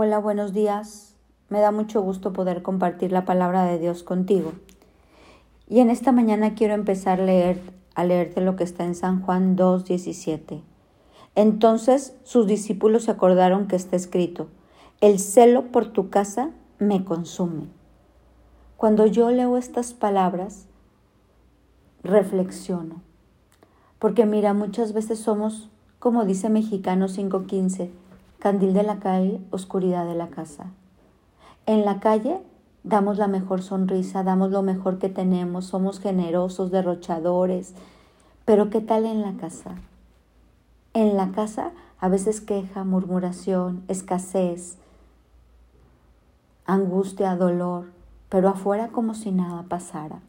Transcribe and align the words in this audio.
Hola, 0.00 0.20
buenos 0.20 0.52
días. 0.52 1.16
Me 1.48 1.58
da 1.58 1.72
mucho 1.72 2.00
gusto 2.02 2.32
poder 2.32 2.62
compartir 2.62 3.10
la 3.10 3.24
palabra 3.24 3.64
de 3.64 3.80
Dios 3.80 4.04
contigo. 4.04 4.52
Y 5.66 5.80
en 5.80 5.90
esta 5.90 6.12
mañana 6.12 6.54
quiero 6.54 6.74
empezar 6.74 7.20
a, 7.20 7.24
leer, 7.24 7.60
a 7.96 8.04
leerte 8.04 8.40
lo 8.40 8.54
que 8.54 8.62
está 8.62 8.84
en 8.84 8.94
San 8.94 9.22
Juan 9.22 9.56
2.17. 9.56 10.62
Entonces 11.34 12.14
sus 12.22 12.46
discípulos 12.46 13.06
se 13.06 13.10
acordaron 13.10 13.66
que 13.66 13.74
está 13.74 13.96
escrito, 13.96 14.46
el 15.00 15.18
celo 15.18 15.72
por 15.72 15.86
tu 15.86 16.10
casa 16.10 16.50
me 16.78 17.04
consume. 17.04 17.66
Cuando 18.76 19.04
yo 19.04 19.32
leo 19.32 19.56
estas 19.56 19.94
palabras, 19.94 20.68
reflexiono. 22.04 23.02
Porque 23.98 24.26
mira, 24.26 24.54
muchas 24.54 24.92
veces 24.92 25.18
somos, 25.18 25.70
como 25.98 26.24
dice 26.24 26.50
Mexicano 26.50 27.08
5.15, 27.08 27.90
Candil 28.38 28.72
de 28.72 28.84
la 28.84 28.98
calle, 28.98 29.40
oscuridad 29.50 30.06
de 30.06 30.14
la 30.14 30.28
casa. 30.28 30.66
En 31.66 31.84
la 31.84 31.98
calle 31.98 32.40
damos 32.84 33.18
la 33.18 33.26
mejor 33.26 33.62
sonrisa, 33.62 34.22
damos 34.22 34.50
lo 34.50 34.62
mejor 34.62 34.98
que 34.98 35.08
tenemos, 35.08 35.66
somos 35.66 36.00
generosos, 36.00 36.70
derrochadores, 36.70 37.74
pero 38.44 38.70
¿qué 38.70 38.80
tal 38.80 39.06
en 39.06 39.22
la 39.22 39.34
casa? 39.34 39.74
En 40.94 41.16
la 41.16 41.32
casa 41.32 41.72
a 42.00 42.08
veces 42.08 42.40
queja, 42.40 42.84
murmuración, 42.84 43.82
escasez, 43.88 44.78
angustia, 46.64 47.34
dolor, 47.36 47.86
pero 48.28 48.48
afuera 48.48 48.88
como 48.88 49.14
si 49.14 49.32
nada 49.32 49.64
pasara. 49.64 50.20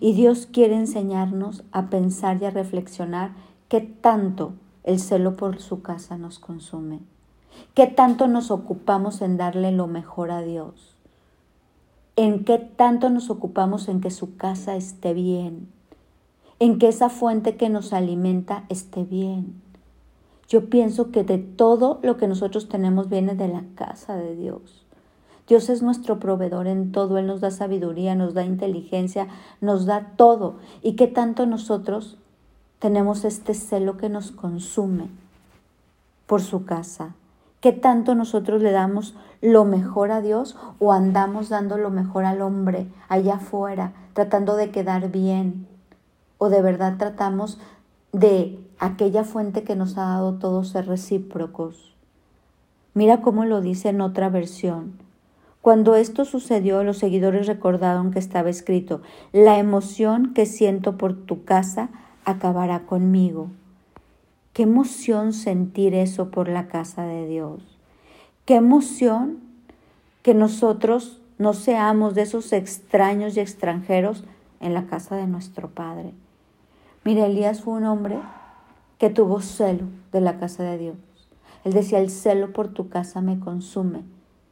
Y 0.00 0.12
Dios 0.12 0.46
quiere 0.46 0.76
enseñarnos 0.76 1.64
a 1.72 1.86
pensar 1.86 2.40
y 2.40 2.44
a 2.44 2.50
reflexionar 2.50 3.32
qué 3.68 3.80
tanto 3.80 4.52
el 4.88 5.00
celo 5.00 5.36
por 5.36 5.60
su 5.60 5.82
casa 5.82 6.16
nos 6.16 6.38
consume. 6.38 7.00
¿Qué 7.74 7.86
tanto 7.86 8.26
nos 8.26 8.50
ocupamos 8.50 9.20
en 9.20 9.36
darle 9.36 9.70
lo 9.70 9.86
mejor 9.86 10.30
a 10.30 10.40
Dios? 10.40 10.96
¿En 12.16 12.42
qué 12.44 12.56
tanto 12.56 13.10
nos 13.10 13.28
ocupamos 13.28 13.88
en 13.88 14.00
que 14.00 14.10
su 14.10 14.36
casa 14.36 14.76
esté 14.76 15.12
bien? 15.12 15.68
En 16.58 16.78
que 16.78 16.88
esa 16.88 17.10
fuente 17.10 17.58
que 17.58 17.68
nos 17.68 17.92
alimenta 17.92 18.64
esté 18.70 19.04
bien. 19.04 19.60
Yo 20.48 20.70
pienso 20.70 21.10
que 21.10 21.22
de 21.22 21.36
todo 21.36 22.00
lo 22.02 22.16
que 22.16 22.26
nosotros 22.26 22.70
tenemos 22.70 23.10
viene 23.10 23.34
de 23.34 23.48
la 23.48 23.64
casa 23.74 24.16
de 24.16 24.36
Dios. 24.36 24.86
Dios 25.46 25.68
es 25.68 25.82
nuestro 25.82 26.18
proveedor 26.18 26.66
en 26.66 26.92
todo, 26.92 27.18
Él 27.18 27.26
nos 27.26 27.42
da 27.42 27.50
sabiduría, 27.50 28.14
nos 28.14 28.32
da 28.32 28.42
inteligencia, 28.42 29.28
nos 29.60 29.84
da 29.84 30.14
todo. 30.16 30.56
¿Y 30.82 30.94
qué 30.94 31.08
tanto 31.08 31.44
nosotros 31.44 32.16
tenemos 32.78 33.24
este 33.24 33.54
celo 33.54 33.96
que 33.96 34.08
nos 34.08 34.30
consume 34.30 35.08
por 36.26 36.42
su 36.42 36.64
casa. 36.64 37.14
¿Qué 37.60 37.72
tanto 37.72 38.14
nosotros 38.14 38.62
le 38.62 38.70
damos 38.70 39.16
lo 39.40 39.64
mejor 39.64 40.12
a 40.12 40.20
Dios 40.20 40.56
o 40.78 40.92
andamos 40.92 41.48
dando 41.48 41.76
lo 41.76 41.90
mejor 41.90 42.24
al 42.24 42.40
hombre 42.40 42.86
allá 43.08 43.36
afuera, 43.36 43.92
tratando 44.12 44.54
de 44.54 44.70
quedar 44.70 45.10
bien? 45.10 45.66
¿O 46.38 46.50
de 46.50 46.62
verdad 46.62 46.96
tratamos 46.98 47.58
de 48.12 48.64
aquella 48.78 49.24
fuente 49.24 49.64
que 49.64 49.74
nos 49.74 49.98
ha 49.98 50.02
dado 50.02 50.34
todos 50.34 50.68
ser 50.68 50.86
recíprocos? 50.86 51.96
Mira 52.94 53.22
cómo 53.22 53.44
lo 53.44 53.60
dice 53.60 53.88
en 53.88 54.00
otra 54.00 54.28
versión. 54.28 54.92
Cuando 55.62 55.96
esto 55.96 56.24
sucedió, 56.24 56.84
los 56.84 56.98
seguidores 56.98 57.48
recordaron 57.48 58.12
que 58.12 58.20
estaba 58.20 58.50
escrito, 58.50 59.02
la 59.32 59.58
emoción 59.58 60.32
que 60.32 60.46
siento 60.46 60.96
por 60.96 61.14
tu 61.14 61.44
casa 61.44 61.90
acabará 62.30 62.80
conmigo. 62.80 63.48
Qué 64.52 64.64
emoción 64.64 65.32
sentir 65.32 65.94
eso 65.94 66.30
por 66.30 66.48
la 66.48 66.68
casa 66.68 67.04
de 67.04 67.26
Dios. 67.26 67.78
Qué 68.44 68.56
emoción 68.56 69.38
que 70.22 70.34
nosotros 70.34 71.22
no 71.38 71.54
seamos 71.54 72.14
de 72.14 72.22
esos 72.22 72.52
extraños 72.52 73.36
y 73.36 73.40
extranjeros 73.40 74.24
en 74.60 74.74
la 74.74 74.86
casa 74.86 75.16
de 75.16 75.26
nuestro 75.26 75.70
Padre. 75.70 76.12
Mira, 77.04 77.26
Elías 77.26 77.62
fue 77.62 77.74
un 77.74 77.84
hombre 77.84 78.18
que 78.98 79.08
tuvo 79.08 79.40
celo 79.40 79.84
de 80.12 80.20
la 80.20 80.38
casa 80.38 80.64
de 80.64 80.76
Dios. 80.76 80.96
Él 81.64 81.72
decía, 81.72 81.98
el 81.98 82.10
celo 82.10 82.52
por 82.52 82.68
tu 82.68 82.88
casa 82.88 83.22
me 83.22 83.40
consume. 83.40 84.02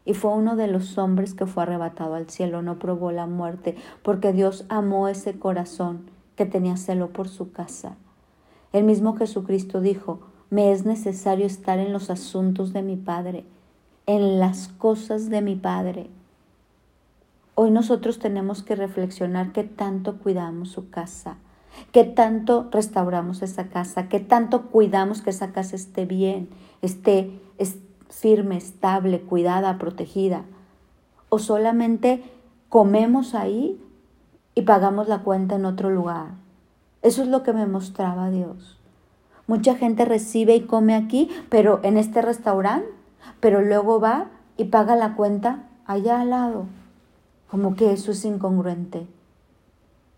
Y 0.06 0.14
fue 0.14 0.32
uno 0.32 0.56
de 0.56 0.68
los 0.68 0.96
hombres 0.96 1.34
que 1.34 1.46
fue 1.46 1.64
arrebatado 1.64 2.14
al 2.14 2.30
cielo, 2.30 2.62
no 2.62 2.78
probó 2.78 3.10
la 3.10 3.26
muerte, 3.26 3.76
porque 4.02 4.32
Dios 4.32 4.64
amó 4.68 5.08
ese 5.08 5.38
corazón 5.38 6.15
que 6.36 6.46
tenía 6.46 6.76
celo 6.76 7.10
por 7.10 7.28
su 7.28 7.52
casa. 7.52 7.96
El 8.72 8.84
mismo 8.84 9.16
Jesucristo 9.16 9.80
dijo, 9.80 10.20
me 10.50 10.72
es 10.72 10.84
necesario 10.84 11.46
estar 11.46 11.78
en 11.78 11.92
los 11.92 12.10
asuntos 12.10 12.72
de 12.72 12.82
mi 12.82 12.96
Padre, 12.96 13.44
en 14.06 14.38
las 14.38 14.68
cosas 14.68 15.28
de 15.30 15.42
mi 15.42 15.56
Padre. 15.56 16.08
Hoy 17.54 17.70
nosotros 17.70 18.18
tenemos 18.18 18.62
que 18.62 18.76
reflexionar 18.76 19.52
qué 19.52 19.64
tanto 19.64 20.18
cuidamos 20.18 20.68
su 20.68 20.90
casa, 20.90 21.38
qué 21.90 22.04
tanto 22.04 22.68
restauramos 22.70 23.42
esa 23.42 23.68
casa, 23.68 24.08
qué 24.08 24.20
tanto 24.20 24.66
cuidamos 24.66 25.22
que 25.22 25.30
esa 25.30 25.52
casa 25.52 25.74
esté 25.74 26.04
bien, 26.04 26.50
esté 26.82 27.40
firme, 28.08 28.56
estable, 28.56 29.20
cuidada, 29.20 29.78
protegida. 29.78 30.44
O 31.28 31.38
solamente 31.38 32.22
comemos 32.68 33.34
ahí 33.34 33.80
y 34.56 34.62
pagamos 34.62 35.06
la 35.06 35.18
cuenta 35.18 35.54
en 35.54 35.66
otro 35.66 35.90
lugar. 35.90 36.30
Eso 37.02 37.22
es 37.22 37.28
lo 37.28 37.42
que 37.44 37.52
me 37.52 37.66
mostraba 37.66 38.30
Dios. 38.30 38.78
Mucha 39.46 39.76
gente 39.76 40.06
recibe 40.06 40.56
y 40.56 40.62
come 40.62 40.96
aquí, 40.96 41.28
pero 41.50 41.78
en 41.84 41.98
este 41.98 42.22
restaurante, 42.22 42.88
pero 43.38 43.60
luego 43.60 44.00
va 44.00 44.28
y 44.56 44.64
paga 44.64 44.96
la 44.96 45.14
cuenta 45.14 45.68
allá 45.84 46.22
al 46.22 46.30
lado. 46.30 46.64
Como 47.50 47.76
que 47.76 47.92
eso 47.92 48.10
es 48.10 48.24
incongruente. 48.24 49.06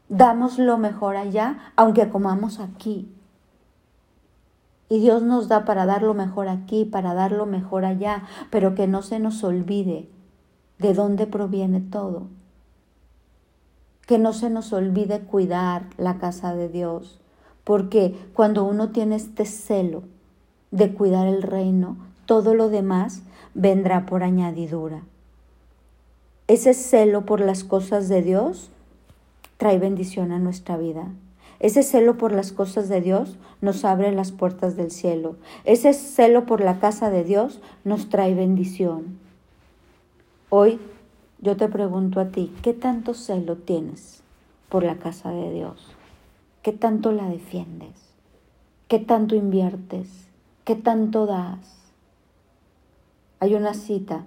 Damos 0.08 0.58
lo 0.58 0.78
mejor 0.78 1.16
allá, 1.16 1.72
aunque 1.74 2.08
comamos 2.08 2.60
aquí. 2.60 3.12
Y 4.88 5.00
Dios 5.00 5.22
nos 5.22 5.48
da 5.48 5.64
para 5.64 5.84
dar 5.84 6.02
lo 6.02 6.14
mejor 6.14 6.48
aquí, 6.48 6.84
para 6.84 7.12
dar 7.12 7.32
lo 7.32 7.44
mejor 7.44 7.84
allá, 7.84 8.22
pero 8.50 8.76
que 8.76 8.86
no 8.86 9.02
se 9.02 9.18
nos 9.18 9.42
olvide 9.42 10.08
de 10.78 10.94
dónde 10.94 11.26
proviene 11.26 11.80
todo 11.80 12.28
que 14.08 14.18
no 14.18 14.32
se 14.32 14.48
nos 14.48 14.72
olvide 14.72 15.20
cuidar 15.20 15.84
la 15.98 16.16
casa 16.16 16.54
de 16.54 16.70
Dios, 16.70 17.20
porque 17.62 18.16
cuando 18.32 18.64
uno 18.64 18.88
tiene 18.88 19.16
este 19.16 19.44
celo 19.44 20.02
de 20.70 20.94
cuidar 20.94 21.28
el 21.28 21.42
reino, 21.42 21.98
todo 22.24 22.54
lo 22.54 22.70
demás 22.70 23.20
vendrá 23.52 24.06
por 24.06 24.22
añadidura. 24.22 25.02
Ese 26.46 26.72
celo 26.72 27.26
por 27.26 27.42
las 27.42 27.64
cosas 27.64 28.08
de 28.08 28.22
Dios 28.22 28.70
trae 29.58 29.78
bendición 29.78 30.32
a 30.32 30.38
nuestra 30.38 30.78
vida. 30.78 31.08
Ese 31.60 31.82
celo 31.82 32.16
por 32.16 32.32
las 32.32 32.50
cosas 32.50 32.88
de 32.88 33.02
Dios 33.02 33.36
nos 33.60 33.84
abre 33.84 34.10
las 34.12 34.32
puertas 34.32 34.74
del 34.74 34.90
cielo. 34.90 35.36
Ese 35.64 35.92
celo 35.92 36.46
por 36.46 36.62
la 36.62 36.80
casa 36.80 37.10
de 37.10 37.24
Dios 37.24 37.60
nos 37.84 38.08
trae 38.08 38.34
bendición. 38.34 39.18
Hoy 40.48 40.80
yo 41.40 41.56
te 41.56 41.68
pregunto 41.68 42.20
a 42.20 42.28
ti, 42.28 42.52
¿qué 42.62 42.74
tanto 42.74 43.14
celo 43.14 43.56
tienes 43.56 44.22
por 44.68 44.82
la 44.82 44.96
casa 44.96 45.30
de 45.30 45.52
Dios? 45.52 45.86
¿Qué 46.62 46.72
tanto 46.72 47.12
la 47.12 47.28
defiendes? 47.28 47.94
¿Qué 48.88 48.98
tanto 48.98 49.36
inviertes? 49.36 50.28
¿Qué 50.64 50.74
tanto 50.74 51.26
das? 51.26 51.92
Hay 53.40 53.54
una 53.54 53.74
cita 53.74 54.24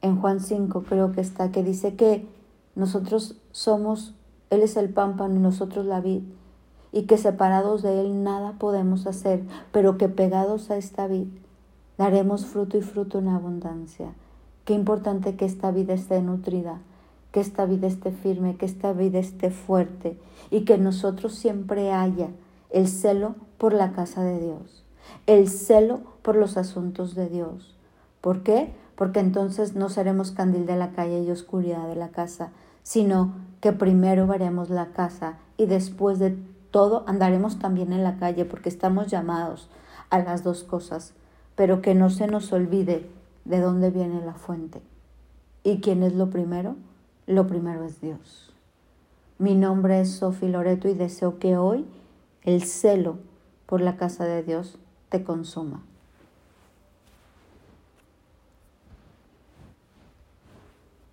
en 0.00 0.20
Juan 0.20 0.40
5, 0.40 0.84
creo 0.84 1.12
que 1.12 1.20
está, 1.20 1.50
que 1.50 1.62
dice 1.62 1.96
que 1.96 2.28
nosotros 2.76 3.36
somos, 3.50 4.14
Él 4.50 4.62
es 4.62 4.76
el 4.76 4.90
pámpano 4.90 5.34
y 5.34 5.38
nosotros 5.38 5.86
la 5.86 6.00
vid, 6.00 6.22
y 6.92 7.02
que 7.02 7.18
separados 7.18 7.82
de 7.82 8.00
Él 8.00 8.22
nada 8.22 8.52
podemos 8.58 9.06
hacer, 9.06 9.42
pero 9.72 9.98
que 9.98 10.08
pegados 10.08 10.70
a 10.70 10.76
esta 10.76 11.08
vid 11.08 11.26
daremos 11.98 12.46
fruto 12.46 12.78
y 12.78 12.82
fruto 12.82 13.18
en 13.18 13.28
abundancia. 13.28 14.14
Qué 14.64 14.72
importante 14.72 15.36
que 15.36 15.44
esta 15.44 15.70
vida 15.70 15.92
esté 15.92 16.22
nutrida, 16.22 16.80
que 17.32 17.40
esta 17.40 17.66
vida 17.66 17.86
esté 17.86 18.12
firme, 18.12 18.56
que 18.56 18.64
esta 18.64 18.92
vida 18.92 19.18
esté 19.18 19.50
fuerte 19.50 20.18
y 20.50 20.64
que 20.64 20.78
nosotros 20.78 21.34
siempre 21.34 21.92
haya 21.92 22.28
el 22.70 22.88
celo 22.88 23.34
por 23.58 23.74
la 23.74 23.92
casa 23.92 24.22
de 24.22 24.40
Dios, 24.40 24.84
el 25.26 25.48
celo 25.48 26.00
por 26.22 26.36
los 26.36 26.56
asuntos 26.56 27.14
de 27.14 27.28
Dios. 27.28 27.76
¿Por 28.22 28.42
qué? 28.42 28.72
Porque 28.96 29.20
entonces 29.20 29.74
no 29.74 29.90
seremos 29.90 30.30
candil 30.30 30.64
de 30.64 30.76
la 30.76 30.92
calle 30.92 31.22
y 31.22 31.30
oscuridad 31.30 31.86
de 31.86 31.96
la 31.96 32.08
casa, 32.08 32.52
sino 32.82 33.34
que 33.60 33.72
primero 33.72 34.26
veremos 34.26 34.70
la 34.70 34.92
casa 34.92 35.38
y 35.58 35.66
después 35.66 36.18
de 36.18 36.38
todo 36.70 37.04
andaremos 37.06 37.58
también 37.58 37.92
en 37.92 38.02
la 38.02 38.16
calle 38.16 38.46
porque 38.46 38.70
estamos 38.70 39.08
llamados 39.08 39.68
a 40.08 40.20
las 40.20 40.42
dos 40.42 40.64
cosas, 40.64 41.12
pero 41.54 41.82
que 41.82 41.94
no 41.94 42.08
se 42.08 42.28
nos 42.28 42.52
olvide 42.52 43.10
de 43.44 43.60
dónde 43.60 43.90
viene 43.90 44.24
la 44.24 44.34
fuente. 44.34 44.82
¿Y 45.62 45.80
quién 45.80 46.02
es 46.02 46.14
lo 46.14 46.30
primero? 46.30 46.76
Lo 47.26 47.46
primero 47.46 47.84
es 47.84 48.00
Dios. 48.00 48.52
Mi 49.38 49.54
nombre 49.54 50.00
es 50.00 50.10
Sofi 50.12 50.48
Loreto 50.48 50.88
y 50.88 50.94
deseo 50.94 51.38
que 51.38 51.56
hoy 51.56 51.84
el 52.42 52.62
celo 52.62 53.18
por 53.66 53.80
la 53.80 53.96
casa 53.96 54.24
de 54.24 54.42
Dios 54.42 54.78
te 55.08 55.24
consuma. 55.24 55.82